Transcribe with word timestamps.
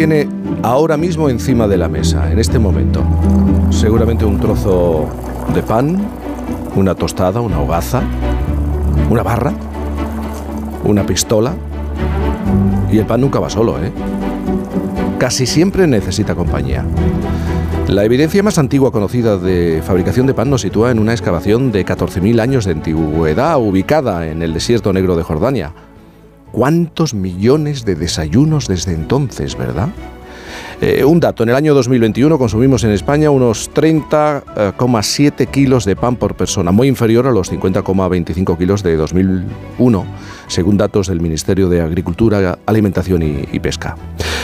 tiene 0.00 0.26
ahora 0.62 0.96
mismo 0.96 1.28
encima 1.28 1.68
de 1.68 1.76
la 1.76 1.86
mesa, 1.86 2.32
en 2.32 2.38
este 2.38 2.58
momento? 2.58 3.04
Seguramente 3.68 4.24
un 4.24 4.40
trozo 4.40 5.06
de 5.52 5.62
pan, 5.62 5.98
una 6.74 6.94
tostada, 6.94 7.42
una 7.42 7.60
hogaza, 7.60 8.00
una 9.10 9.22
barra, 9.22 9.52
una 10.84 11.04
pistola. 11.04 11.54
Y 12.90 12.96
el 12.96 13.04
pan 13.04 13.20
nunca 13.20 13.40
va 13.40 13.50
solo, 13.50 13.78
¿eh? 13.78 13.92
Casi 15.18 15.44
siempre 15.44 15.86
necesita 15.86 16.34
compañía. 16.34 16.82
La 17.86 18.02
evidencia 18.02 18.42
más 18.42 18.56
antigua 18.56 18.92
conocida 18.92 19.36
de 19.36 19.82
fabricación 19.84 20.26
de 20.26 20.32
pan 20.32 20.48
nos 20.48 20.62
sitúa 20.62 20.92
en 20.92 20.98
una 20.98 21.12
excavación 21.12 21.72
de 21.72 21.84
14.000 21.84 22.40
años 22.40 22.64
de 22.64 22.72
antigüedad 22.72 23.60
ubicada 23.60 24.28
en 24.28 24.40
el 24.40 24.54
desierto 24.54 24.94
negro 24.94 25.14
de 25.14 25.24
Jordania. 25.24 25.74
¿Cuántos 26.52 27.14
millones 27.14 27.84
de 27.84 27.94
desayunos 27.94 28.66
desde 28.66 28.92
entonces, 28.92 29.56
verdad? 29.56 29.88
Eh, 30.80 31.04
un 31.04 31.20
dato, 31.20 31.42
en 31.42 31.50
el 31.50 31.54
año 31.54 31.74
2021 31.74 32.38
consumimos 32.38 32.84
en 32.84 32.90
España 32.92 33.30
unos 33.30 33.70
30,7 33.72 35.34
eh, 35.40 35.46
kilos 35.46 35.84
de 35.84 35.94
pan 35.94 36.16
por 36.16 36.34
persona, 36.34 36.72
muy 36.72 36.88
inferior 36.88 37.26
a 37.26 37.32
los 37.32 37.52
50,25 37.52 38.56
kilos 38.56 38.82
de 38.82 38.96
2001, 38.96 40.06
según 40.46 40.78
datos 40.78 41.08
del 41.08 41.20
Ministerio 41.20 41.68
de 41.68 41.82
Agricultura, 41.82 42.58
Alimentación 42.64 43.22
y, 43.22 43.60
Pesca. 43.60 43.96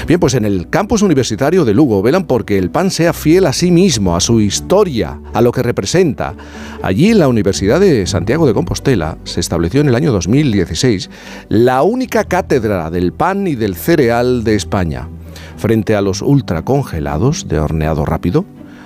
Bien, 0.07 0.21
pues 0.21 0.35
en 0.35 0.45
el 0.45 0.71
campus 0.71 1.03
universitario 1.03 1.65
de 1.65 1.75
Lugo 1.75 2.01
velan 2.01 2.27
porque 2.27 2.59
el 2.59 2.71
pan 2.71 2.93
sea 2.93 3.13
fiel 3.13 3.45
a 3.47 3.53
sí 3.53 3.73
mismo, 3.73 4.15
a 4.15 4.21
su 4.21 4.41
historia, 4.41 5.21
a 5.35 5.41
lo 5.41 5.51
que 5.51 5.65
representa. 5.65 6.35
Allí 6.81 7.11
en 7.11 7.19
la 7.19 7.27
Universidad 7.27 7.81
de 7.81 8.07
Santiago 8.07 8.47
de 8.47 8.55
Compostela 8.55 9.19
se 9.25 9.41
estableció 9.41 9.81
en 9.81 9.89
el 9.89 9.97
año 9.97 10.13
2016 10.13 11.11
la 11.49 11.83
única 11.83 12.23
cátedra 12.23 12.89
del 12.91 13.13
pan 13.13 13.49
y 13.49 13.57
del 13.57 13.75
cereal 13.75 14.45
de 14.45 14.55
España 14.55 15.09
frente 15.57 15.97
a 15.97 16.03
los 16.03 16.23
ultracongelados 16.23 17.49
de 17.49 17.59
horneado 17.59 18.05
rápido, 18.05 18.45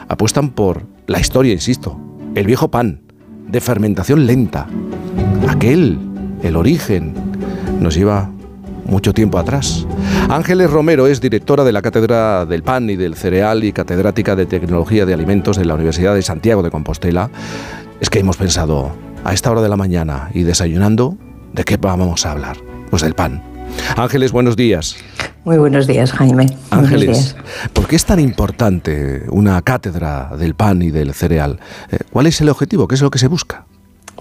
apuestan 0.09 0.51
por 0.51 0.87
la 1.07 1.21
historia, 1.21 1.53
insisto, 1.53 2.01
el 2.35 2.47
viejo 2.47 2.71
pan, 2.71 3.03
de 3.49 3.61
fermentación 3.61 4.27
lenta. 4.27 4.69
Aquel, 5.49 5.99
el 6.43 6.57
origen, 6.57 7.13
nos 7.81 7.95
lleva 7.95 8.31
mucho 8.91 9.15
tiempo 9.15 9.39
atrás. 9.39 9.87
Ángeles 10.29 10.71
Romero 10.71 11.07
es 11.07 11.21
directora 11.21 11.65
de 11.65 11.73
la 11.73 11.81
Cátedra 11.81 12.45
del 12.45 12.63
Pan 12.63 12.91
y 12.91 12.97
del 12.97 13.15
Cereal 13.15 13.65
y 13.65 13.73
catedrática 13.73 14.37
de 14.37 14.47
Tecnología 14.47 15.07
de 15.07 15.15
Alimentos 15.15 15.57
de 15.57 15.65
la 15.65 15.75
Universidad 15.75 16.15
de 16.15 16.23
Santiago 16.23 16.63
de 16.63 16.71
Compostela. 16.71 17.31
Es 18.01 18.11
que 18.11 18.19
hemos 18.19 18.37
pensado, 18.37 18.93
a 19.25 19.33
esta 19.33 19.51
hora 19.51 19.63
de 19.63 19.69
la 19.69 19.77
mañana 19.77 20.31
y 20.35 20.43
desayunando, 20.43 21.17
¿de 21.53 21.65
qué 21.65 21.77
vamos 21.77 22.27
a 22.27 22.33
hablar? 22.33 22.57
Pues 22.91 23.03
del 23.03 23.15
pan. 23.15 23.43
Ángeles, 23.97 24.33
buenos 24.33 24.57
días. 24.57 24.97
Muy 25.45 25.57
buenos 25.57 25.87
días, 25.87 26.13
Jaime. 26.13 26.47
Ángeles, 26.71 27.37
¿por 27.73 27.87
qué 27.87 27.97
es 27.97 28.05
tan 28.05 28.21
importante 28.21 29.25
una 29.31 29.63
cátedra 29.63 30.33
del 30.37 30.55
pan 30.55 30.83
y 30.83 30.91
del 30.91 31.15
cereal? 31.15 31.61
Eh, 31.91 31.99
¿Cuál 32.13 32.27
es 32.27 32.41
el 32.41 32.49
objetivo? 32.49 32.89
¿Qué 32.89 32.97
es 32.97 33.03
lo 33.03 33.11
que 33.11 33.19
se 33.19 33.29
busca? 33.29 33.67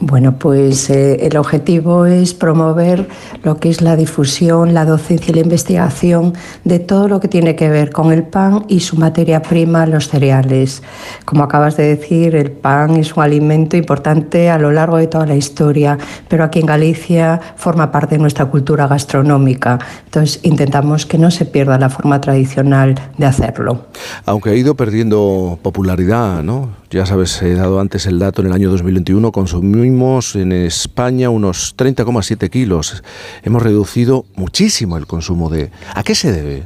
Bueno, 0.02 0.40
pues 0.40 0.90
eh, 0.90 1.28
el 1.28 1.36
objetivo 1.36 2.06
es 2.06 2.34
promover 2.34 3.10
lo 3.44 3.58
que 3.58 3.70
es 3.70 3.82
la 3.82 3.98
difusión, 3.98 4.74
la 4.74 4.86
docencia 4.86 5.32
y 5.32 5.36
la 5.36 5.42
investigación 5.42 6.34
de 6.64 6.80
todo 6.80 7.10
lo 7.10 7.20
que 7.20 7.28
tiene 7.28 7.58
que 7.58 7.68
ver 7.68 7.92
con 7.92 8.14
el 8.14 8.24
pan 8.24 8.64
y 8.70 8.80
su 8.80 8.96
materia 8.96 9.42
prima, 9.42 9.86
los 9.86 10.08
cereales. 10.08 10.84
Como 11.26 11.44
acabas 11.44 11.76
de 11.76 11.84
decir, 11.84 12.34
el 12.38 12.50
pan 12.50 12.96
es 12.96 13.18
un 13.18 13.24
alimento 13.24 13.76
importante 13.76 14.50
a 14.50 14.58
lo 14.58 14.72
largo 14.72 14.96
de 14.96 15.08
toda 15.08 15.26
la 15.26 15.36
historia, 15.36 15.98
pero 16.30 16.46
aquí 16.46 16.60
en 16.60 16.68
Galicia 16.68 17.42
forma 17.58 17.92
parte 17.92 18.16
de 18.16 18.22
nuestra 18.22 18.46
cultura 18.46 18.88
gastronómica. 18.88 19.80
Entonces 20.06 20.40
intentamos 20.44 21.06
que 21.06 21.18
no 21.18 21.30
se 21.30 21.44
pierda 21.44 21.78
la 21.78 21.90
forma 21.90 22.22
tradicional 22.22 22.96
de 23.18 23.26
hacerlo. 23.26 23.88
Aunque 24.26 24.52
ha 24.52 24.56
ido 24.56 24.76
perdiendo 24.76 25.60
popularidad, 25.62 26.42
¿no? 26.42 26.79
Ya 26.92 27.06
sabes, 27.06 27.40
he 27.44 27.54
dado 27.54 27.80
antes 27.80 28.08
el 28.08 28.18
dato, 28.18 28.42
en 28.42 28.48
el 28.48 28.54
año 28.54 28.72
2021 28.72 29.32
consumimos 29.32 30.36
en 30.36 30.52
España 30.52 31.30
unos 31.30 31.76
30,7 31.78 32.50
kilos. 32.50 33.04
Hemos 33.44 33.62
reducido 33.62 34.26
muchísimo 34.36 34.98
el 34.98 35.06
consumo 35.06 35.50
de... 35.50 35.70
¿A 35.94 36.02
qué 36.02 36.16
se 36.16 36.32
debe? 36.32 36.66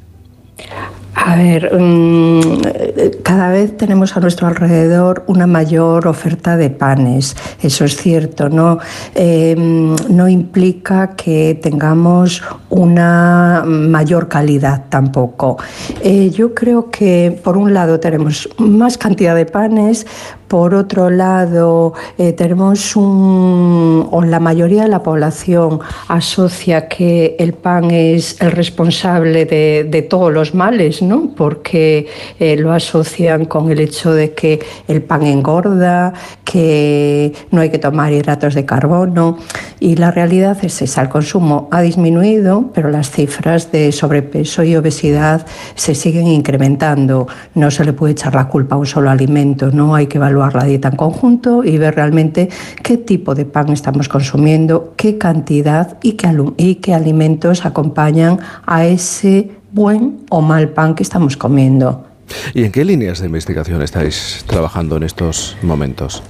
A 1.26 1.38
ver, 1.38 1.74
mm, 1.74 3.22
cada 3.24 3.50
vez 3.50 3.78
tenemos 3.78 4.18
a 4.18 4.20
nuestro 4.20 4.46
alrededor 4.46 5.24
una 5.28 5.48
mayor 5.48 6.06
oferta 6.06 6.58
de 6.58 6.70
panes, 6.70 7.38
eso 7.62 7.86
es 7.86 7.96
cierto, 7.96 8.50
no, 8.50 8.80
em, 9.16 9.96
no 10.10 10.28
implica 10.28 11.16
que 11.16 11.58
tengamos 11.62 12.44
una 12.70 13.64
mayor 13.66 14.28
calidad 14.28 14.84
tampoco. 14.90 15.58
Eh, 16.02 16.30
yo 16.30 16.54
creo 16.54 16.92
que 16.92 17.40
por 17.42 17.56
un 17.56 17.74
lado 17.74 18.02
tenemos 18.02 18.50
más 18.58 18.98
cantidad 18.98 19.34
de 19.34 19.46
panes, 19.46 20.06
por 20.48 20.76
otro 20.76 21.10
lado, 21.10 21.94
eh, 22.18 22.34
tenemos 22.34 22.96
un, 22.96 24.08
o 24.12 24.22
la 24.24 24.40
mayoría 24.40 24.84
de 24.84 24.90
la 24.90 25.02
población 25.02 25.80
asocia 26.08 26.88
que 26.88 27.36
el 27.40 27.54
pan 27.54 27.90
es 27.92 28.40
el 28.42 28.52
responsable 28.52 29.46
de, 29.46 30.08
todos 30.10 30.32
los 30.32 30.54
males, 30.54 31.02
¿no? 31.02 31.32
Porque 31.36 32.08
eh, 32.40 32.56
lo 32.58 32.72
asocian 32.72 33.46
con 33.46 33.72
el 33.72 33.80
hecho 33.80 34.14
de 34.14 34.34
que 34.34 34.60
el 34.88 35.02
pan 35.02 35.24
engorda, 35.24 36.14
que 36.44 37.34
no 37.52 37.62
hay 37.62 37.70
que 37.70 37.80
tomar 37.80 38.12
hidratos 38.12 38.54
de 38.54 38.66
carbono. 38.66 39.38
Y 39.80 39.96
la 39.96 40.12
realidad 40.12 40.58
es 40.62 40.82
esa, 40.82 41.02
el 41.02 41.10
consumo 41.10 41.68
ha 41.72 41.82
disminuido, 41.82 42.70
pero 42.74 42.90
las 42.90 43.10
cifras 43.10 43.72
de 43.72 43.92
sobrepeso 43.92 44.64
y 44.64 44.76
obesidad 44.76 45.46
se 45.76 45.96
siguen 45.96 46.28
incrementando. 46.28 47.28
No 47.56 47.72
se 47.72 47.86
le 47.86 47.94
puede 47.94 48.12
echar 48.14 48.36
la 48.36 48.48
culpa 48.48 48.76
a 48.76 48.78
un 48.78 48.86
solo 48.86 49.10
alimento, 49.10 49.72
no 49.72 49.96
hay 49.96 50.08
que 50.08 50.18
evaluar 50.18 50.43
la 50.52 50.66
dieta 50.66 50.90
en 50.90 50.96
conjunto 50.96 51.64
y 51.64 51.78
ver 51.78 51.96
realmente 51.96 52.50
qué 52.84 52.98
tipo 52.98 53.36
de 53.36 53.46
pan 53.46 53.72
estamos 53.72 54.10
consumiendo, 54.10 54.94
qué 54.98 55.18
cantidad 55.18 55.98
y 56.04 56.14
qué, 56.14 56.94
alimentos 56.94 57.66
acompañan 57.66 58.40
a 58.66 58.86
ese 58.86 59.52
buen 59.72 60.20
o 60.30 60.42
mal 60.42 60.70
pan 60.70 60.96
que 60.96 61.04
estamos 61.04 61.38
comiendo. 61.38 62.06
¿Y 62.54 62.64
en 62.64 62.72
qué 62.72 62.86
líneas 62.86 63.20
de 63.20 63.28
investigación 63.28 63.82
estáis 63.82 64.44
trabajando 64.48 64.98
en 64.98 65.04
estos 65.04 65.58
momentos? 65.62 66.24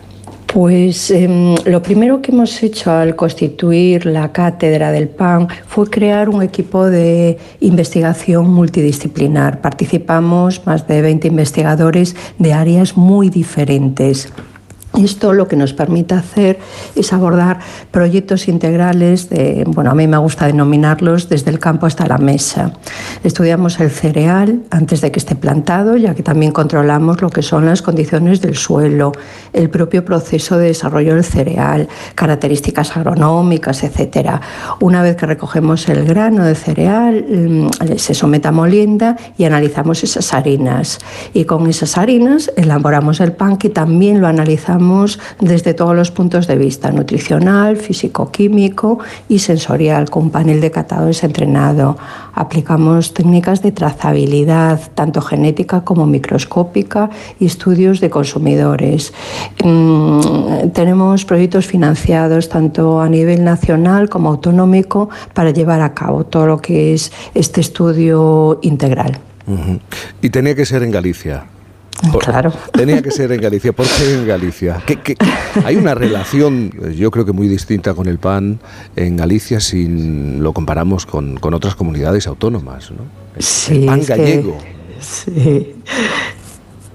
Pues 0.54 1.10
em, 1.10 1.56
lo 1.66 1.82
primero 1.82 2.22
que 2.22 2.32
hemos 2.32 2.62
hecho 2.62 2.92
al 2.92 3.16
constituir 3.16 4.06
la 4.06 4.32
cátedra 4.32 4.92
del 4.92 5.10
PAN 5.10 5.48
fue 5.66 5.90
crear 5.90 6.30
un 6.30 6.44
equipo 6.44 6.86
de 6.86 7.40
investigación 7.60 8.52
multidisciplinar. 8.52 9.62
Participamos 9.62 10.64
más 10.68 10.88
de 10.88 11.02
20 11.02 11.28
investigadores 11.28 12.16
de 12.38 12.54
áreas 12.54 12.96
muy 12.96 13.32
diferentes. 13.32 14.32
Esto 14.98 15.34
lo 15.34 15.48
que 15.48 15.56
nos 15.56 15.74
permite 15.74 16.14
hacer 16.14 16.60
es 16.96 17.14
abordar 17.14 17.58
proyectos 17.90 18.48
integrales 18.48 19.28
de, 19.28 19.64
bueno, 19.66 19.90
a 19.90 19.96
mí 19.96 20.06
me 20.06 20.18
gusta 20.18 20.46
denominarlos 20.46 21.30
desde 21.30 21.50
el 21.50 21.58
campo 21.58 21.88
hasta 21.88 22.06
la 22.06 22.20
mesa. 22.20 22.74
Estudiamos 23.24 23.80
el 23.80 23.90
cereal 23.90 24.62
antes 24.70 25.02
de 25.02 25.12
que 25.12 25.18
esté 25.18 25.36
plantado, 25.36 25.98
ya 25.98 26.14
que 26.14 26.22
también 26.22 26.52
controlamos 26.52 27.24
lo 27.24 27.32
que 27.32 27.42
son 27.42 27.66
las 27.66 27.82
condiciones 27.82 28.40
del 28.40 28.56
suelo, 28.56 29.14
el 29.52 29.72
propio 29.72 30.06
proceso 30.06 30.60
de 30.60 30.68
desarrollo 30.68 31.16
del 31.16 31.24
cereal, 31.24 31.88
características 32.14 32.96
agronómicas, 32.96 33.84
etc. 33.84 34.42
Una 34.80 35.02
vez 35.02 35.16
que 35.16 35.26
recogemos 35.26 35.90
el 35.90 36.06
grano 36.06 36.46
de 36.46 36.54
cereal, 36.54 37.26
mm, 37.28 37.98
se 37.98 38.14
somete 38.14 38.48
a 38.48 38.52
molienda 38.52 39.18
y 39.40 39.46
analizamos 39.46 40.04
esas 40.04 40.36
harinas. 40.36 41.00
Y 41.34 41.46
con 41.46 41.66
esas 41.66 41.98
harinas 41.98 42.52
elaboramos 42.56 43.22
el 43.22 43.32
pan 43.32 43.58
que 43.58 43.70
también 43.70 44.22
lo 44.22 44.28
analizamos 44.28 44.83
desde 45.40 45.74
todos 45.74 45.96
los 45.96 46.12
puntos 46.12 46.48
de 46.48 46.56
vista, 46.58 46.92
nutricional, 46.92 47.78
físico-químico 47.78 49.00
y 49.30 49.40
sensorial, 49.40 50.10
con 50.10 50.24
un 50.24 50.32
panel 50.32 50.60
de 50.62 50.72
catadores 50.72 51.24
entrenado. 51.24 51.98
Aplicamos 52.34 53.14
técnicas 53.14 53.62
de 53.62 53.72
trazabilidad, 53.72 54.80
tanto 54.96 55.22
genética 55.22 55.82
como 55.82 56.06
microscópica, 56.06 57.10
y 57.40 57.46
estudios 57.46 58.00
de 58.00 58.10
consumidores. 58.10 59.14
Mm, 59.64 60.70
tenemos 60.74 61.26
proyectos 61.26 61.66
financiados 61.66 62.50
tanto 62.50 63.00
a 63.02 63.10
nivel 63.10 63.44
nacional 63.44 64.10
como 64.10 64.30
autonómico 64.30 65.10
para 65.34 65.52
llevar 65.52 65.82
a 65.82 65.94
cabo 65.94 66.26
todo 66.26 66.48
lo 66.48 66.58
que 66.58 66.94
es 66.94 67.12
este 67.34 67.62
estudio 67.62 68.60
integral. 68.62 69.20
Y 70.22 70.30
tenía 70.30 70.56
que 70.56 70.66
ser 70.66 70.84
en 70.84 70.92
Galicia. 70.92 71.53
Claro. 72.20 72.52
Tenía 72.72 73.02
que 73.02 73.12
ser 73.12 73.32
en 73.32 73.42
Galicia. 73.42 73.74
¿Por 73.74 73.86
qué 73.86 74.14
en 74.14 74.28
Galicia? 74.28 74.82
hay 75.66 75.76
una 75.76 75.96
relación, 75.96 76.72
yo 76.96 77.12
creo 77.12 77.26
que 77.26 77.32
muy 77.32 77.48
distinta 77.48 77.94
con 77.94 78.08
el 78.08 78.20
pan 78.20 78.60
en 78.96 79.18
Galicia 79.18 79.60
si 79.60 79.88
lo 79.88 80.54
comparamos 80.54 81.06
con, 81.06 81.40
otras 81.42 81.76
comunidades 81.76 82.28
autónomas, 82.28 82.92
¿no? 82.92 83.04
El, 83.36 83.86
pan 83.86 84.04
gallego. 84.06 84.58
sí. 85.00 85.76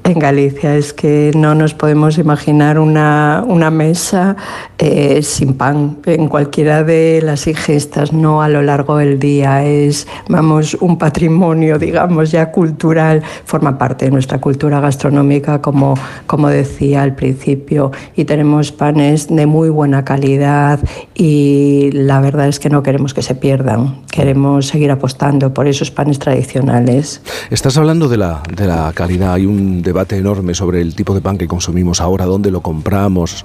En 0.09 0.19
Galicia. 0.19 0.75
Es 0.75 0.93
que 0.93 1.31
no 1.35 1.55
nos 1.55 1.75
podemos 1.75 2.19
imaginar 2.19 2.79
una, 2.79 3.45
una 3.47 3.71
mesa 3.71 4.37
eh, 4.79 5.23
sin 5.23 5.55
pan 5.55 5.99
en 6.07 6.29
cualquiera 6.29 6.83
de 6.83 7.21
las 7.23 7.47
ingestas, 7.47 8.13
no 8.13 8.43
a 8.43 8.49
lo 8.49 8.63
largo 8.63 8.97
del 8.97 9.19
día. 9.19 9.65
Es, 9.65 10.07
vamos, 10.29 10.75
un 10.81 10.99
patrimonio, 10.99 11.79
digamos, 11.79 12.31
ya 12.31 12.51
cultural, 12.51 13.23
forma 13.45 13.77
parte 13.77 14.07
de 14.07 14.11
nuestra 14.11 14.41
cultura 14.41 14.81
gastronómica, 14.81 15.61
como, 15.61 15.95
como 16.27 16.49
decía 16.49 17.03
al 17.03 17.15
principio. 17.15 17.93
Y 18.17 18.25
tenemos 18.25 18.73
panes 18.73 19.29
de 19.29 19.47
muy 19.47 19.69
buena 19.69 20.05
calidad 20.05 20.81
y 21.15 21.91
la 21.93 22.21
verdad 22.21 22.49
es 22.49 22.59
que 22.59 22.71
no 22.71 22.83
queremos 22.83 23.15
que 23.15 23.23
se 23.23 23.35
pierdan. 23.35 24.03
Queremos 24.11 24.67
seguir 24.67 24.91
apostando 24.91 25.53
por 25.53 25.69
esos 25.69 25.91
panes 25.91 26.19
tradicionales. 26.19 27.21
Estás 27.51 27.77
hablando 27.77 28.09
de 28.09 28.17
la, 28.17 28.43
de 28.55 28.67
la 28.67 28.93
calidad. 28.95 29.35
Hay 29.35 29.47
un 29.47 29.83
debate 29.83 29.98
enorme 30.17 30.55
sobre 30.55 30.81
el 30.81 30.95
tipo 30.95 31.15
de 31.15 31.21
pan 31.21 31.39
que 31.39 31.49
consumimos 31.49 32.01
ahora, 32.01 32.25
dónde 32.25 32.51
lo 32.51 32.61
compramos, 32.61 33.45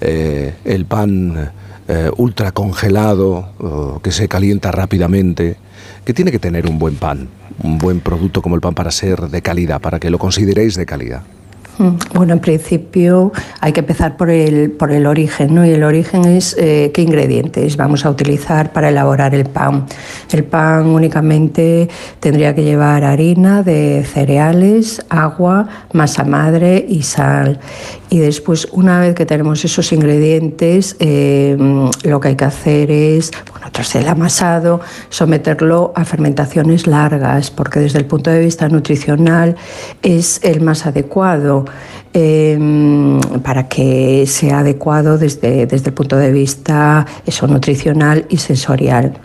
eh, 0.00 0.54
el 0.64 0.84
pan 0.84 1.52
eh, 1.88 2.10
ultra 2.16 2.52
congelado, 2.52 4.00
que 4.02 4.12
se 4.12 4.28
calienta 4.28 4.70
rápidamente, 4.70 5.56
que 6.04 6.14
tiene 6.14 6.30
que 6.30 6.38
tener 6.38 6.66
un 6.66 6.78
buen 6.78 6.96
pan, 6.96 7.28
un 7.62 7.78
buen 7.78 8.00
producto 8.00 8.42
como 8.42 8.54
el 8.54 8.60
pan 8.60 8.74
para 8.74 8.90
ser 8.90 9.28
de 9.28 9.42
calidad, 9.42 9.80
para 9.80 10.00
que 10.00 10.10
lo 10.10 10.18
consideréis 10.18 10.74
de 10.74 10.86
calidad. 10.86 11.22
Mm, 11.78 11.96
bueno, 12.14 12.34
en 12.34 12.40
principio 12.40 13.32
hay 13.60 13.72
que 13.72 13.80
empezar 13.80 14.16
por 14.16 14.28
el, 14.28 14.72
por 14.72 14.92
el 14.92 15.06
origen, 15.06 15.54
¿no? 15.54 15.64
Y 15.64 15.70
el 15.70 15.84
origen 15.84 16.24
es 16.26 16.54
eh, 16.58 16.90
qué 16.92 17.02
ingredientes 17.02 17.76
vamos 17.76 18.04
a 18.04 18.10
utilizar 18.10 18.72
para 18.72 18.90
elaborar 18.90 19.34
el 19.34 19.46
pan. 19.46 19.86
El 20.30 20.44
pan 20.44 20.86
únicamente 20.86 21.88
tendría 22.20 22.54
que 22.54 22.62
llevar 22.62 23.04
harina 23.04 23.62
de 23.62 24.04
cereales, 24.04 25.02
agua, 25.08 25.66
masa 25.92 26.24
madre 26.24 26.84
y 26.86 27.02
sal. 27.02 27.58
Y 28.10 28.18
después, 28.18 28.68
una 28.72 29.00
vez 29.00 29.14
que 29.14 29.24
tenemos 29.24 29.64
esos 29.64 29.90
ingredientes, 29.90 30.96
eh, 30.98 31.56
lo 32.04 32.20
que 32.20 32.28
hay 32.28 32.36
que 32.36 32.44
hacer 32.44 32.90
es, 32.90 33.30
bueno, 33.50 33.68
tras 33.72 33.94
el 33.94 34.06
amasado, 34.06 34.82
someterlo 35.08 35.94
a 35.96 36.04
fermentaciones 36.04 36.86
largas, 36.86 37.50
porque 37.50 37.80
desde 37.80 37.98
el 37.98 38.04
punto 38.04 38.28
de 38.28 38.40
vista 38.40 38.68
nutricional 38.68 39.56
es 40.02 40.40
el 40.44 40.60
más 40.60 40.84
adecuado. 40.84 41.61
Eh, 42.14 42.58
para 43.42 43.68
que 43.68 44.26
sea 44.26 44.58
adecuado 44.58 45.16
desde, 45.16 45.64
desde 45.64 45.88
el 45.88 45.94
punto 45.94 46.16
de 46.18 46.30
vista 46.30 47.06
eso, 47.24 47.46
nutricional 47.46 48.26
y 48.28 48.36
sensorial 48.36 49.18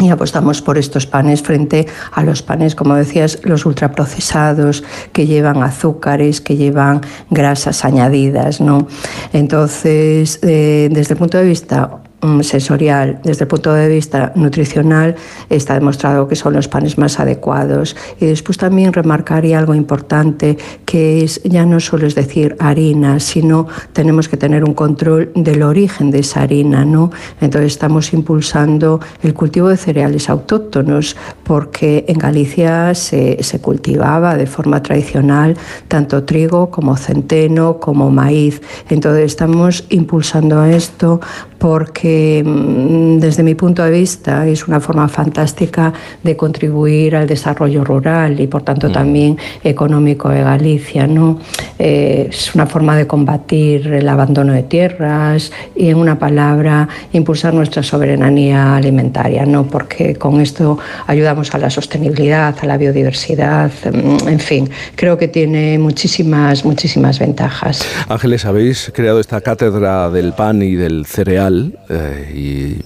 y 0.00 0.08
apostamos 0.08 0.62
por 0.62 0.78
estos 0.78 1.06
panes 1.06 1.42
frente 1.42 1.86
a 2.12 2.22
los 2.22 2.42
panes, 2.42 2.74
como 2.74 2.94
decías, 2.94 3.38
los 3.44 3.66
ultraprocesados 3.66 4.82
que 5.12 5.26
llevan 5.26 5.62
azúcares, 5.62 6.40
que 6.40 6.56
llevan 6.56 7.02
grasas 7.28 7.84
añadidas, 7.84 8.60
¿no? 8.60 8.86
Entonces, 9.32 10.38
eh, 10.42 10.88
desde 10.90 11.14
el 11.14 11.18
punto 11.18 11.38
de 11.38 11.44
vista 11.44 12.00
sensorial, 12.42 13.20
desde 13.24 13.44
el 13.44 13.48
punto 13.48 13.72
de 13.72 13.88
vista 13.88 14.32
nutricional, 14.34 15.16
está 15.48 15.74
demostrado 15.74 16.28
que 16.28 16.36
son 16.36 16.52
los 16.52 16.68
panes 16.68 16.98
más 16.98 17.18
adecuados. 17.18 17.96
Y 18.20 18.26
después 18.26 18.58
también 18.58 18.92
remarcaría 18.92 19.58
algo 19.58 19.74
importante, 19.74 20.58
que 20.84 21.24
es 21.24 21.42
ya 21.44 21.64
no 21.64 21.80
solo 21.80 22.06
es 22.06 22.14
decir 22.14 22.56
harina, 22.58 23.20
sino 23.20 23.66
tenemos 23.92 24.28
que 24.28 24.36
tener 24.36 24.64
un 24.64 24.74
control 24.74 25.30
del 25.34 25.62
origen 25.62 26.10
de 26.10 26.20
esa 26.20 26.42
harina, 26.42 26.84
¿no? 26.84 27.10
Entonces 27.40 27.72
estamos 27.72 28.12
impulsando 28.12 29.00
el 29.22 29.34
cultivo 29.34 29.68
de 29.68 29.76
cereales 29.76 30.28
autóctonos, 30.28 31.16
porque 31.42 32.04
en 32.06 32.18
Galicia 32.18 32.94
se, 32.94 33.42
se 33.42 33.60
cultivaba 33.60 34.36
de 34.36 34.46
forma 34.46 34.82
tradicional 34.82 35.56
tanto 35.88 36.24
trigo 36.24 36.70
como 36.70 36.96
centeno, 36.96 37.78
como 37.78 38.10
maíz. 38.10 38.60
Entonces 38.88 39.24
estamos 39.24 39.84
impulsando 39.88 40.64
esto 40.64 41.20
porque 41.60 42.42
mm, 42.42 43.18
desde 43.18 43.42
mi 43.42 43.54
punto 43.54 43.84
de 43.84 43.90
vista 43.90 44.46
es 44.46 44.66
una 44.66 44.80
forma 44.80 45.06
fantástica 45.08 45.92
de 46.22 46.34
contribuir 46.34 47.14
al 47.14 47.26
desarrollo 47.26 47.84
rural 47.84 48.40
y 48.40 48.46
por 48.46 48.62
tanto 48.62 48.88
mm. 48.88 48.92
también 48.92 49.38
económico 49.62 50.30
de 50.30 50.42
Galicia. 50.42 51.06
¿no? 51.06 51.38
Eh, 51.78 52.28
es 52.30 52.54
una 52.54 52.66
forma 52.66 52.96
de 52.96 53.06
combatir 53.06 53.88
el 53.88 54.08
abandono 54.08 54.54
de 54.54 54.62
tierras 54.62 55.52
y 55.76 55.90
en 55.90 55.98
una 55.98 56.18
palabra 56.18 56.88
impulsar 57.12 57.52
nuestra 57.52 57.82
soberanía 57.82 58.76
alimentaria, 58.76 59.44
¿no? 59.44 59.66
porque 59.66 60.14
con 60.14 60.40
esto 60.40 60.78
ayudamos 61.06 61.54
a 61.54 61.58
la 61.58 61.68
sostenibilidad, 61.68 62.56
a 62.58 62.66
la 62.66 62.78
biodiversidad, 62.78 63.70
mm, 63.84 64.28
en 64.28 64.40
fin, 64.40 64.70
creo 64.96 65.18
que 65.18 65.28
tiene 65.28 65.78
muchísimas, 65.78 66.64
muchísimas 66.64 67.18
ventajas. 67.18 67.84
Ángeles, 68.08 68.46
habéis 68.46 68.90
creado 68.94 69.20
esta 69.20 69.42
cátedra 69.42 70.08
del 70.08 70.32
pan 70.32 70.62
y 70.62 70.74
del 70.74 71.04
cereal 71.04 71.49
eh, 71.88 72.82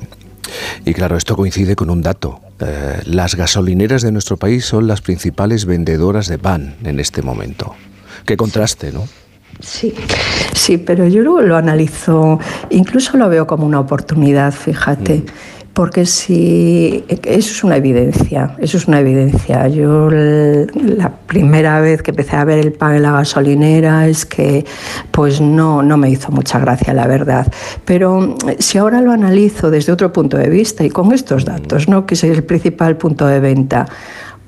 y, 0.84 0.94
claro, 0.94 1.16
esto 1.16 1.37
coincide 1.37 1.76
con 1.76 1.90
un 1.90 2.02
dato. 2.02 2.40
Eh, 2.61 3.00
las 3.06 3.34
gasolineras 3.34 4.02
de 4.02 4.12
nuestro 4.12 4.37
país 4.37 4.64
son 4.64 4.87
las 4.87 5.00
principales 5.00 5.64
vendedoras 5.66 6.28
de 6.28 6.38
pan 6.38 6.76
en 6.84 7.00
este 7.00 7.22
momento. 7.22 7.75
Qué 8.25 8.37
contraste, 8.37 8.93
¿no? 8.93 9.05
Sí, 9.61 9.94
sí, 10.55 10.78
pero 10.78 11.06
yo 11.06 11.22
luego 11.22 11.40
lo 11.43 11.56
analizo, 11.56 12.38
incluso 12.70 13.16
lo 13.16 13.28
veo 13.28 13.46
como 13.46 13.66
una 13.66 13.81
oportunidad, 13.81 14.52
fíjate. 14.52 15.19
Mm. 15.19 15.54
Porque 15.75 16.06
si 16.06 17.05
eso 17.09 17.50
es 17.50 17.65
una 17.65 17.76
evidencia, 17.76 18.55
eso 18.61 18.76
es 18.76 18.87
una 18.87 19.00
evidencia. 19.00 19.67
Yo 19.67 20.09
la 20.09 21.11
primera 21.26 21.81
vez 21.81 22.00
que 22.00 22.12
empecé 22.12 22.37
a 22.37 22.44
ver 22.44 22.61
el 22.61 22.73
pan 22.73 22.94
en 22.94 23.03
la 23.03 23.11
gasolinera 23.11 24.06
es 24.06 24.25
que 24.25 24.65
pues 25.11 25.41
no, 25.41 25.82
no 25.82 25.97
me 25.97 26.09
hizo 26.11 26.31
mucha 26.31 26.61
gracia, 26.61 26.94
la 26.94 27.09
verdad. 27.09 27.53
Pero 27.85 28.37
si 28.61 28.79
ahora 28.79 29.00
lo 29.00 29.11
analizo 29.11 29.73
desde 29.73 29.93
otro 29.93 30.12
punto 30.12 30.37
de 30.37 30.49
vista 30.49 30.85
y 30.85 30.91
con 30.91 31.12
estos 31.12 31.44
datos, 31.44 31.88
¿no? 31.88 32.06
que 32.06 32.15
es 32.15 32.23
el 32.23 32.44
principal 32.44 32.97
punto 32.97 33.27
de 33.27 33.41
venta, 33.41 33.87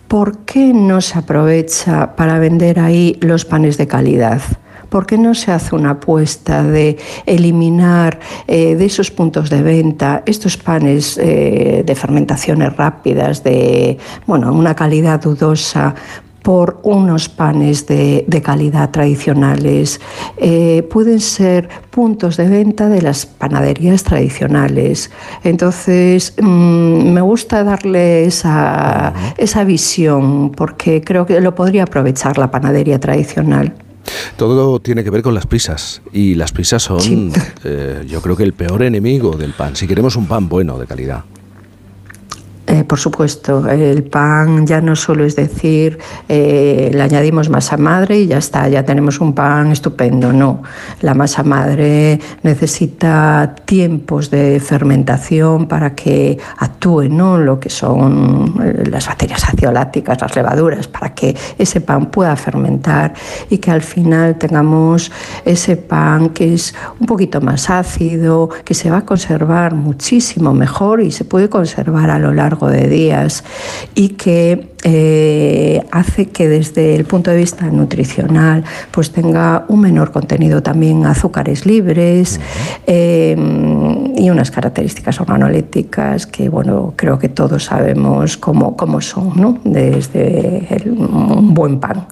¿por 0.07 0.39
qué 0.45 0.73
no 0.73 1.01
se 1.01 1.19
aprovecha 1.19 2.15
para 2.15 2.39
vender 2.39 2.79
ahí 2.79 3.19
los 3.21 3.45
panes 3.45 3.79
de 3.79 3.89
calidad? 3.89 4.43
¿Por 4.97 5.05
qué 5.05 5.19
no 5.19 5.35
se 5.35 5.53
hace 5.53 5.75
una 5.75 5.91
apuesta 5.91 6.63
de 6.63 6.97
eliminar 7.27 8.19
eh, 8.47 8.77
de 8.77 8.87
esos 8.87 9.11
puntos 9.11 9.51
de 9.51 9.61
venta 9.61 10.23
estos 10.25 10.57
panes 10.57 11.19
eh, 11.19 11.83
de 11.85 11.95
fermentaciones 11.95 12.75
rápidas, 12.75 13.45
de 13.45 13.99
bueno, 14.27 14.55
una 14.55 14.75
calidad 14.75 15.21
dudosa, 15.21 15.95
por 16.41 16.81
unos 16.83 17.29
panes 17.29 17.87
de, 17.87 18.25
calidad 18.43 18.89
tradicionales. 18.91 20.01
Eh, 20.39 20.83
pueden 20.91 21.21
ser 21.21 21.69
puntos 21.91 22.39
de 22.39 22.49
venta 22.49 22.89
de 22.89 23.03
las 23.03 23.27
panaderías 23.27 24.03
tradicionales. 24.03 25.11
Entonces, 25.45 26.33
mm, 26.41 27.13
me 27.13 27.21
gusta 27.21 27.65
darle 27.65 28.25
esa, 28.25 29.13
esa 29.37 29.63
visión 29.65 30.53
porque 30.53 31.03
creo 31.03 31.27
que 31.27 31.39
lo 31.43 31.55
podría 31.55 31.83
aprovechar 31.83 32.39
la 32.39 32.51
panadería 32.51 32.99
tradicional. 32.99 33.75
Todo 34.37 34.81
tiene 34.81 35.05
que 35.05 35.11
ver 35.11 35.23
con 35.23 35.35
las 35.35 35.47
prisas 35.47 36.03
y 36.13 36.35
las 36.35 36.53
prisas 36.53 36.83
son, 36.83 37.33
eh, 37.65 38.05
yo 38.09 38.21
creo 38.23 38.37
que 38.37 38.45
el 38.45 38.53
peor 38.53 38.83
enemigo 38.83 39.37
del 39.37 39.53
pan. 39.53 39.77
Si 39.77 39.87
queremos 39.87 40.17
un 40.17 40.27
pan 40.27 40.49
bueno, 40.49 40.79
de 40.79 40.87
calidad. 40.87 41.25
Por 42.87 42.99
supuesto, 42.99 43.69
el 43.69 44.05
pan 44.05 44.67
ya 44.67 44.81
no 44.81 44.95
solo 44.95 45.25
es 45.25 45.37
decir, 45.37 45.99
eh, 46.29 46.91
le 46.93 47.03
añadimos 47.03 47.49
masa 47.49 47.77
madre 47.77 48.21
y 48.21 48.27
ya 48.29 48.39
está, 48.39 48.69
ya 48.69 48.85
tenemos 48.85 49.21
un 49.21 49.35
pan 49.35 49.73
estupendo. 49.73 50.33
No, 50.33 50.63
la 51.01 51.15
masa 51.15 51.43
madre 51.43 52.21
necesita 52.43 53.55
tiempos 53.65 54.31
de 54.31 54.61
fermentación 54.61 55.67
para 55.67 55.95
que 55.95 56.39
actúen 56.59 57.17
¿no? 57.17 57.39
lo 57.39 57.59
que 57.59 57.71
son 57.71 58.55
eh, 58.63 58.85
las 58.91 59.07
bacterias 59.07 59.45
acioláticas, 59.45 60.21
las 60.21 60.37
levaduras, 60.37 60.89
para 60.89 61.15
que 61.15 61.37
ese 61.59 61.81
pan 61.81 62.07
pueda 62.07 62.37
fermentar 62.37 63.15
y 63.51 63.59
que 63.59 63.71
al 63.71 63.83
final 63.83 64.37
tengamos 64.39 65.11
ese 65.45 65.77
pan 65.77 66.31
que 66.31 66.55
es 66.55 66.75
un 67.01 67.07
poquito 67.07 67.41
más 67.41 67.71
ácido, 67.71 68.49
que 68.65 68.75
se 68.75 68.91
va 68.91 68.99
a 68.99 69.05
conservar 69.05 69.75
muchísimo 69.75 70.55
mejor 70.55 71.01
y 71.01 71.11
se 71.11 71.25
puede 71.25 71.49
conservar 71.49 72.11
a 72.11 72.19
lo 72.19 72.33
largo 72.33 72.69
de 72.69 72.76
días 72.89 73.45
y 73.95 74.11
que 74.11 74.69
eh, 74.85 75.83
hace 75.91 76.27
que 76.27 76.49
desde 76.49 76.95
el 76.95 77.05
punto 77.07 77.31
de 77.31 77.39
vista 77.39 77.67
nutricional 77.67 78.65
pues 78.91 79.11
tenga 79.11 79.65
un 79.69 79.81
menor 79.81 80.13
contenido 80.13 80.63
también 80.63 81.07
azúcares 81.07 81.67
libres 81.67 82.41
eh, 82.87 83.37
y 84.17 84.31
unas 84.31 84.51
características 84.51 85.21
organolépticas 85.21 86.27
que 86.27 86.49
bueno 86.49 86.95
creo 86.97 87.19
que 87.19 87.29
todos 87.29 87.65
sabemos 87.65 88.37
cómo, 88.37 88.77
cómo 88.77 89.01
son 89.01 89.33
¿no? 89.37 89.59
desde 89.65 90.67
un 90.87 91.55
buen 91.55 91.81
pan. 91.81 92.07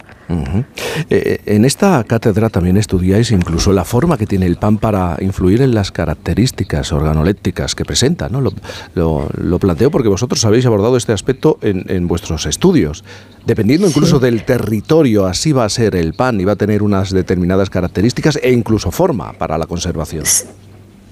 Eh, 1.11 1.40
en 1.47 1.64
esta 1.64 2.02
cátedra 2.04 2.49
también 2.50 2.76
estudiáis 2.76 3.31
incluso 3.31 3.73
la 3.73 3.85
forma 3.85 4.16
que 4.16 4.26
tiene 4.26 4.47
el 4.47 4.57
pan 4.57 4.78
para 4.78 5.16
influir 5.21 5.62
en 5.62 5.75
las 5.75 5.93
características 5.93 6.93
organolépticas 6.93 7.75
que 7.75 7.85
presenta. 7.85 8.28
¿no? 8.28 8.40
Lo, 8.40 9.59
planteo 9.59 9.90
porque 9.90 10.09
vosotros 10.09 10.45
habéis 10.45 10.66
abordado 10.66 10.97
este 10.97 11.12
aspecto 11.12 11.59
en, 11.62 12.09
vuestros 12.09 12.47
estudios. 12.47 13.04
Dependiendo 13.47 13.87
incluso 13.87 14.19
del 14.19 14.45
territorio, 14.45 15.26
así 15.26 15.52
va 15.52 15.64
a 15.64 15.69
ser 15.69 15.97
el 15.97 16.14
pan 16.14 16.40
y 16.40 16.45
va 16.45 16.52
a 16.52 16.57
tener 16.57 16.83
unas 16.83 17.11
determinadas 17.11 17.71
características 17.71 18.38
e 18.43 18.52
incluso 18.52 18.90
forma 18.90 19.33
para 19.35 19.59
la 19.59 19.66
conservación. 19.66 20.25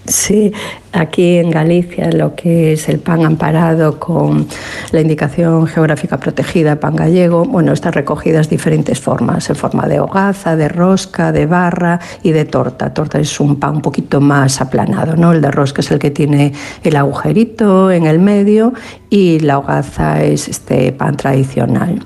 Sí, 0.04 0.52
aquí 0.90 1.36
en 1.36 1.50
Galicia 1.50 2.10
lo 2.10 2.34
que 2.34 2.72
es 2.72 2.88
el 2.88 2.98
pan 2.98 3.24
amparado 3.24 4.00
con 4.00 4.48
la 4.90 5.00
indicación 5.00 5.68
geográfica 5.68 6.18
protegida, 6.18 6.80
pan 6.80 6.96
gallego, 6.96 7.44
bueno, 7.44 7.72
está 7.72 7.92
recogidas 7.92 8.50
diferentes 8.50 9.00
formas, 9.00 9.48
en 9.48 9.54
forma 9.54 9.86
de 9.86 10.00
hogaza, 10.00 10.56
de 10.56 10.68
rosca, 10.68 11.30
de 11.30 11.46
barra 11.46 12.00
y 12.24 12.32
de 12.32 12.44
torta. 12.44 12.92
Torta 12.92 13.20
es 13.20 13.38
un 13.38 13.60
pan 13.60 13.76
un 13.76 13.82
poquito 13.82 14.20
más 14.20 14.60
aplanado, 14.60 15.14
¿no? 15.14 15.32
El 15.32 15.40
de 15.40 15.52
rosca 15.52 15.82
es 15.82 15.90
el 15.92 16.00
que 16.00 16.10
tiene 16.10 16.52
el 16.82 16.96
agujerito 16.96 17.92
en 17.92 18.06
el 18.06 18.18
medio 18.18 18.72
y 19.12 19.40
la 19.40 19.58
hogaza 19.58 20.22
es 20.22 20.48
este 20.48 20.90
pan 20.90 21.18
tradicional. 21.18 22.02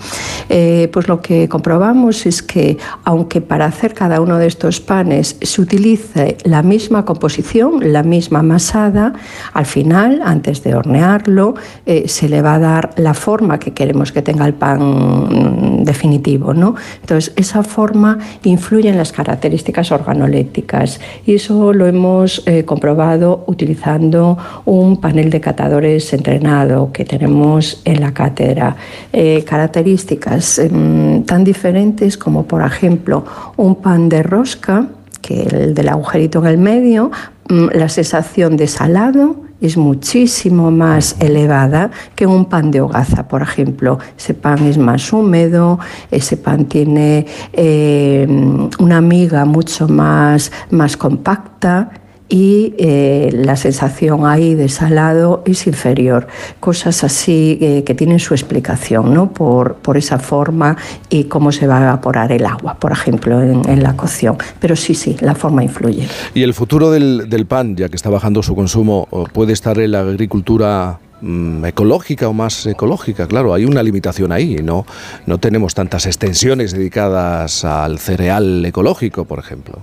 Eh, 0.48 0.90
pues 0.92 1.06
lo 1.06 1.22
que 1.22 1.48
comprobamos 1.48 2.26
es 2.26 2.42
que 2.42 2.78
aunque 3.04 3.40
para 3.40 3.66
hacer 3.66 3.94
cada 3.94 4.20
uno 4.20 4.38
de 4.38 4.48
estos 4.48 4.80
panes 4.80 5.36
se 5.40 5.60
utilice 5.62 6.36
la 6.42 6.64
misma 6.64 7.04
composición, 7.04 7.92
la 7.92 8.02
misma 8.02 8.42
masada, 8.42 9.12
al 9.52 9.66
final, 9.66 10.20
antes 10.24 10.64
de 10.64 10.74
hornearlo, 10.74 11.54
eh, 11.86 12.08
se 12.08 12.28
le 12.28 12.42
va 12.42 12.56
a 12.56 12.58
dar 12.58 12.90
la 12.96 13.14
forma 13.14 13.60
que 13.60 13.72
queremos 13.72 14.10
que 14.10 14.22
tenga 14.22 14.44
el 14.44 14.54
pan 14.54 15.84
definitivo. 15.84 16.54
¿no? 16.54 16.74
Entonces, 17.02 17.32
esa 17.36 17.62
forma 17.62 18.18
influye 18.42 18.88
en 18.88 18.96
las 18.96 19.12
características 19.12 19.92
organolépticas 19.92 20.98
y 21.24 21.36
eso 21.36 21.72
lo 21.72 21.86
hemos 21.86 22.42
eh, 22.46 22.64
comprobado 22.64 23.44
utilizando 23.46 24.36
un 24.64 25.00
panel 25.00 25.30
de 25.30 25.40
catadores 25.40 26.12
entrenado 26.12 26.90
que 26.96 27.04
tenemos 27.04 27.82
en 27.84 28.00
la 28.00 28.14
cátedra. 28.14 28.74
Eh, 29.12 29.44
características 29.44 30.58
em, 30.58 31.22
tan 31.24 31.44
diferentes 31.44 32.16
como, 32.16 32.44
por 32.44 32.62
ejemplo, 32.62 33.22
un 33.58 33.74
pan 33.82 34.08
de 34.08 34.22
rosca, 34.22 34.88
que 35.20 35.42
el 35.42 35.74
del 35.74 35.90
agujerito 35.90 36.38
en 36.38 36.46
el 36.46 36.56
medio, 36.56 37.10
mm, 37.50 37.66
la 37.74 37.90
sensación 37.90 38.56
de 38.56 38.66
salado 38.66 39.44
es 39.60 39.76
muchísimo 39.76 40.70
más 40.70 41.16
elevada 41.20 41.90
que 42.14 42.26
un 42.26 42.46
pan 42.46 42.70
de 42.70 42.80
hogaza, 42.80 43.28
por 43.28 43.42
ejemplo. 43.42 43.98
Ese 44.16 44.32
pan 44.32 44.66
es 44.66 44.78
más 44.78 45.12
húmedo, 45.12 45.78
ese 46.10 46.38
pan 46.38 46.64
tiene 46.64 47.26
em, 47.52 48.70
una 48.78 49.02
miga 49.02 49.44
mucho 49.44 49.86
más, 49.86 50.50
más 50.70 50.96
compacta 50.96 51.90
y 52.28 52.74
eh, 52.78 53.30
la 53.32 53.56
sensación 53.56 54.26
ahí 54.26 54.54
de 54.54 54.68
salado 54.68 55.42
es 55.46 55.66
inferior. 55.66 56.26
Cosas 56.60 57.04
así 57.04 57.58
eh, 57.60 57.84
que 57.84 57.94
tienen 57.94 58.18
su 58.18 58.34
explicación 58.34 59.14
¿no? 59.14 59.32
por, 59.32 59.76
por, 59.76 59.96
esa 59.96 60.18
forma 60.18 60.76
y 61.08 61.24
cómo 61.24 61.52
se 61.52 61.66
va 61.66 61.78
a 61.78 61.82
evaporar 61.82 62.32
el 62.32 62.44
agua, 62.44 62.74
por 62.74 62.92
ejemplo, 62.92 63.40
en, 63.42 63.82
la 63.82 63.96
cocción. 63.96 64.36
Pero 64.60 64.74
sí, 64.74 64.94
sí, 64.94 65.16
la 65.20 65.34
forma 65.34 65.62
influye. 65.62 66.08
¿Y 66.34 66.42
el 66.42 66.54
futuro 66.54 66.90
del, 66.90 67.28
del 67.28 67.46
pan, 67.46 67.76
ya 67.76 67.88
que 67.88 67.96
está 67.96 68.10
bajando 68.10 68.42
su 68.42 68.54
consumo, 68.54 69.08
puede 69.32 69.52
estar 69.52 69.78
en 69.78 69.92
la 69.92 70.00
agricultura 70.00 70.98
mm, 71.20 71.64
ecológica 71.66 72.28
o 72.28 72.32
más 72.32 72.66
ecológica, 72.66 73.26
claro, 73.28 73.54
hay 73.54 73.64
una 73.64 73.82
limitación 73.82 74.32
ahí, 74.32 74.56
¿no? 74.56 74.86
No 75.26 75.38
tenemos 75.38 75.74
tantas 75.74 76.06
extensiones 76.06 76.72
dedicadas 76.72 77.64
al 77.64 77.98
cereal 77.98 78.64
ecológico, 78.64 79.24
por 79.24 79.38
ejemplo. 79.38 79.80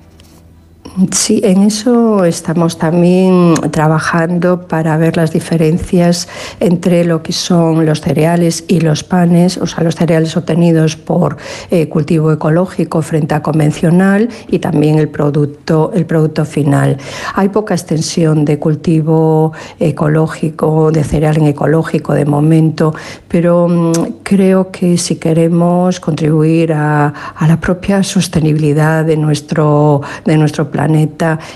Sí, 1.12 1.42
en 1.44 1.64
eso 1.64 2.24
estamos 2.24 2.78
también 2.78 3.56
trabajando 3.72 4.68
para 4.68 4.96
ver 4.98 5.18
las 5.18 5.34
diferencias 5.34 6.28
entre 6.60 7.04
lo 7.04 7.24
que 7.24 7.34
son 7.34 7.84
los 7.88 8.00
cereales 8.00 8.64
y 8.68 8.80
los 8.80 9.04
panes, 9.04 9.58
o 9.58 9.66
sea, 9.66 9.84
los 9.84 9.96
cereales 9.96 10.38
obtenidos 10.38 10.96
por 10.96 11.38
eh, 11.72 11.90
cultivo 11.90 12.32
ecológico 12.32 13.02
frente 13.02 13.34
a 13.34 13.42
convencional 13.42 14.30
y 14.48 14.60
también 14.60 15.00
el 15.00 15.10
producto, 15.10 15.92
el 15.96 16.06
producto 16.06 16.46
final. 16.46 16.98
Hay 17.34 17.50
poca 17.50 17.74
extensión 17.74 18.46
de 18.46 18.60
cultivo 18.60 19.52
ecológico, 19.80 20.92
de 20.92 21.04
cereal 21.04 21.38
en 21.38 21.48
ecológico 21.48 22.14
de 22.14 22.26
momento, 22.26 22.94
pero 23.28 23.68
mm, 23.68 23.94
creo 24.22 24.70
que 24.70 25.00
si 25.00 25.16
queremos 25.16 26.00
contribuir 26.00 26.72
a, 26.74 27.12
la 27.48 27.60
propia 27.60 28.04
sostenibilidad 28.04 29.04
de 29.04 29.18
nuestro, 29.18 30.02
de 30.24 30.38
nuestro 30.38 30.70
planeta 30.70 30.83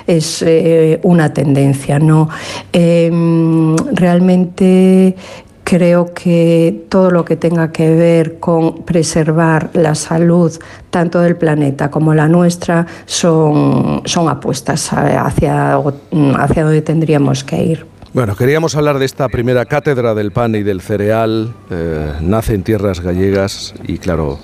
es 0.05 0.41
eh, 0.41 0.99
una 1.03 1.33
tendencia. 1.33 1.99
¿no? 1.99 2.29
Em, 2.71 3.75
realmente 3.93 5.15
creo 5.63 6.13
que 6.13 6.85
todo 6.87 7.11
lo 7.11 7.25
que 7.25 7.35
tenga 7.35 7.73
que 7.73 7.93
ver 7.93 8.39
con 8.39 8.83
preservar 8.83 9.69
la 9.73 9.95
salud 9.95 10.57
tanto 10.89 11.19
del 11.19 11.35
planeta 11.35 11.91
como 11.91 12.13
la 12.13 12.29
nuestra 12.29 12.87
son, 13.05 14.01
son 14.05 14.29
apuestas 14.29 14.93
hacia, 14.93 15.75
hacia 15.75 16.63
donde 16.63 16.81
tendríamos 16.81 17.43
que 17.43 17.63
ir. 17.63 17.85
Bueno, 18.13 18.35
queríamos 18.35 18.75
hablar 18.75 18.97
de 18.97 19.05
esta 19.05 19.27
primera 19.27 19.65
cátedra 19.65 20.15
del 20.15 20.31
pan 20.31 20.55
y 20.55 20.63
del 20.63 20.81
cereal. 20.81 21.53
Eh, 21.69 22.13
nace 22.21 22.53
en 22.53 22.63
tierras 22.63 23.01
gallegas 23.01 23.75
y 23.85 23.97
claro, 23.97 24.39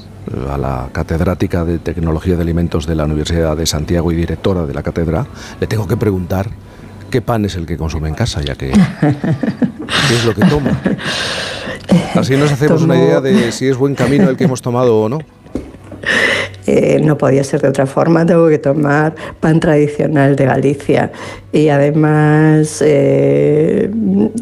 a 0.49 0.57
la 0.57 0.89
catedrática 0.91 1.65
de 1.65 1.79
Tecnología 1.79 2.35
de 2.35 2.41
Alimentos 2.41 2.85
de 2.85 2.95
la 2.95 3.05
Universidad 3.05 3.57
de 3.57 3.65
Santiago 3.65 4.11
y 4.11 4.15
directora 4.15 4.65
de 4.65 4.73
la 4.73 4.83
cátedra, 4.83 5.25
le 5.59 5.67
tengo 5.67 5.87
que 5.87 5.97
preguntar 5.97 6.49
qué 7.09 7.21
pan 7.21 7.45
es 7.45 7.55
el 7.55 7.65
que 7.65 7.77
consume 7.77 8.09
en 8.09 8.15
casa, 8.15 8.41
ya 8.41 8.55
que 8.55 8.71
qué 9.01 10.15
es 10.15 10.25
lo 10.25 10.33
que 10.33 10.45
toma. 10.45 10.81
Así 12.15 12.35
nos 12.37 12.51
hacemos 12.51 12.81
una 12.81 12.95
idea 12.95 13.21
de 13.21 13.51
si 13.51 13.67
es 13.67 13.77
buen 13.77 13.95
camino 13.95 14.29
el 14.29 14.37
que 14.37 14.45
hemos 14.45 14.61
tomado 14.61 15.01
o 15.01 15.09
no. 15.09 15.19
Eh, 16.65 17.01
no 17.03 17.17
podía 17.17 17.43
ser 17.43 17.61
de 17.61 17.67
otra 17.67 17.85
forma, 17.85 18.25
tengo 18.25 18.47
que 18.47 18.57
tomar 18.57 19.15
pan 19.39 19.59
tradicional 19.59 20.35
de 20.35 20.45
Galicia. 20.45 21.11
Y 21.51 21.69
además 21.69 22.81
eh, 22.85 23.89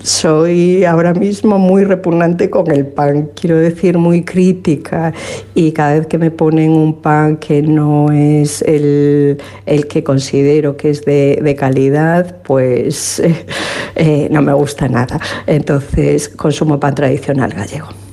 soy 0.03 0.85
ahora 0.85 1.13
mismo 1.13 1.57
muy 1.57 1.83
repugnante 1.83 2.49
con 2.49 2.71
el 2.71 2.85
pan, 2.85 3.29
quiero 3.35 3.57
decir 3.57 3.97
muy 3.97 4.23
crítica. 4.23 5.13
Y 5.55 5.71
cada 5.71 5.95
vez 5.95 6.07
que 6.07 6.17
me 6.17 6.31
ponen 6.31 6.71
un 6.71 7.01
pan 7.01 7.37
que 7.37 7.61
no 7.61 8.11
es 8.11 8.61
el, 8.61 9.37
que 9.89 10.03
considero 10.03 10.77
que 10.77 10.91
es 10.91 11.03
de, 11.03 11.55
calidad, 11.57 12.37
pues 12.43 13.21
eh, 13.95 14.27
no 14.31 14.41
me 14.41 14.53
gusta 14.53 14.87
nada. 14.87 15.19
Entonces 15.47 16.29
consumo 16.29 16.79
pan 16.79 16.95
tradicional 16.95 17.51
gallego. 17.51 18.11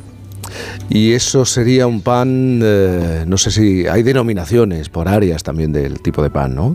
Y 0.88 1.12
eso 1.12 1.44
sería 1.44 1.86
un 1.86 2.00
pan, 2.00 2.60
eh, 2.62 3.24
no 3.26 3.36
sé 3.36 3.50
si 3.50 3.86
hay 3.86 4.02
denominaciones 4.02 4.88
por 4.88 5.08
áreas 5.08 5.42
también 5.42 5.72
del 5.72 6.00
tipo 6.00 6.22
de 6.22 6.30
pan, 6.30 6.54
¿no? 6.54 6.74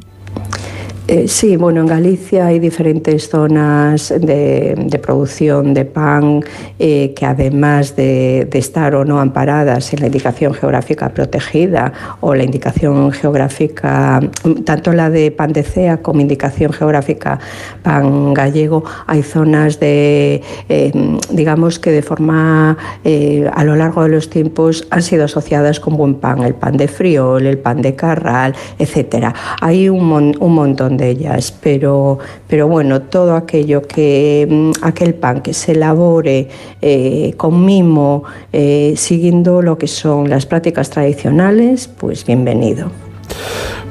Eh, 1.13 1.27
sí, 1.27 1.57
bueno, 1.57 1.81
en 1.81 1.85
Galicia 1.85 2.47
hay 2.47 2.57
diferentes 2.57 3.29
zonas 3.29 4.11
de, 4.19 4.99
producción 4.99 5.75
de 5.75 5.85
pan 5.85 6.41
eh, 6.79 7.13
que 7.15 7.27
además 7.27 7.95
de, 7.95 8.49
estar 8.51 8.95
o 8.95 9.05
no 9.05 9.19
amparadas 9.19 9.93
en 9.93 9.99
la 9.99 10.07
indicación 10.07 10.55
geográfica 10.55 11.09
protegida 11.09 11.93
o 12.19 12.33
la 12.33 12.43
indicación 12.43 13.11
geográfica, 13.11 14.21
tanto 14.65 14.91
la 14.91 15.11
de 15.11 15.29
pan 15.29 15.53
de 15.53 15.61
cea 15.61 15.97
como 15.97 16.19
indicación 16.19 16.73
geográfica 16.73 17.37
pan 17.83 18.33
gallego, 18.33 18.83
hay 19.05 19.21
zonas 19.21 19.79
de, 19.79 20.41
em, 20.67 21.19
digamos 21.29 21.77
que 21.77 21.91
de 21.91 22.01
forma 22.01 22.75
eh, 23.03 23.47
a 23.53 23.63
lo 23.63 23.75
largo 23.75 24.01
de 24.01 24.09
los 24.09 24.31
tiempos 24.31 24.87
han 24.89 25.03
sido 25.03 25.25
asociadas 25.25 25.79
con 25.79 25.95
buen 25.95 26.15
pan, 26.15 26.41
el 26.41 26.55
pan 26.55 26.75
de 26.75 26.87
friol, 26.87 27.45
el 27.45 27.59
pan 27.59 27.83
de 27.83 27.93
carral, 27.93 28.55
etcétera. 28.79 29.35
Hay 29.61 29.89
un, 29.89 30.35
un 30.39 30.55
montón 30.55 30.97
de 30.97 31.02
ellas, 31.09 31.51
pero, 31.51 32.19
pero 32.47 32.67
bueno, 32.67 33.01
todo 33.03 33.35
aquello 33.35 33.81
que, 33.81 34.47
mm, 34.49 34.71
aquel 34.83 35.13
pan 35.15 35.41
que 35.41 35.53
se 35.53 35.73
elabore 35.73 36.49
eh, 36.81 37.33
con 37.37 37.65
mimo, 37.65 38.23
eh, 38.51 38.93
siguiendo 38.97 39.61
lo 39.61 39.77
que 39.77 39.87
son 39.87 40.29
las 40.29 40.45
prácticas 40.45 40.89
tradicionales, 40.89 41.87
pues 41.87 42.25
bienvenido. 42.25 42.91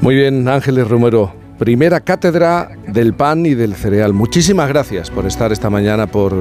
Muy 0.01 0.15
bien, 0.15 0.47
Ángeles 0.47 0.87
Romero, 0.87 1.31
primera 1.57 2.01
cátedra 2.01 2.71
del 2.87 3.13
pan 3.13 3.45
y 3.45 3.53
del 3.53 3.75
cereal. 3.75 4.13
Muchísimas 4.13 4.67
gracias 4.67 5.09
por 5.09 5.25
estar 5.25 5.51
esta 5.51 5.69
mañana, 5.69 6.07
por, 6.07 6.33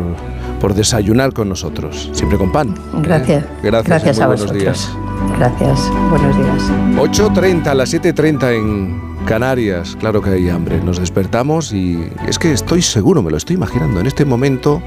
por 0.60 0.74
desayunar 0.74 1.32
con 1.32 1.48
nosotros, 1.48 2.10
siempre 2.12 2.38
con 2.38 2.50
pan. 2.50 2.74
Gracias. 3.02 3.44
Gracias, 3.62 3.86
gracias 3.86 4.20
a 4.20 4.26
buenos 4.26 4.52
días. 4.52 4.90
Gracias, 5.38 5.90
buenos 6.10 6.36
días. 6.36 6.70
8.30 6.96 7.66
a 7.66 7.74
las 7.74 7.94
7.30 7.94 8.56
en 8.56 9.11
Canarias, 9.26 9.96
claro 9.98 10.20
que 10.20 10.30
hay 10.30 10.48
hambre. 10.48 10.80
Nos 10.82 10.98
despertamos 10.98 11.72
y 11.72 12.08
es 12.26 12.38
que 12.38 12.52
estoy 12.52 12.82
seguro, 12.82 13.22
me 13.22 13.30
lo 13.30 13.36
estoy 13.36 13.56
imaginando, 13.56 14.00
en 14.00 14.06
este 14.06 14.24
momento 14.24 14.82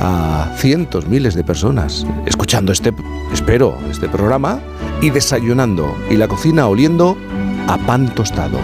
a 0.00 0.52
cientos, 0.56 1.06
miles 1.06 1.34
de 1.34 1.44
personas 1.44 2.06
escuchando 2.26 2.72
este, 2.72 2.92
espero, 3.32 3.78
este 3.90 4.08
programa 4.08 4.60
y 5.00 5.10
desayunando 5.10 5.94
y 6.10 6.16
la 6.16 6.28
cocina 6.28 6.66
oliendo 6.66 7.16
a 7.68 7.78
pan 7.78 8.14
tostado. 8.14 8.58